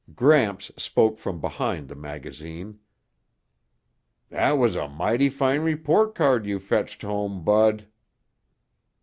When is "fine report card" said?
5.29-6.47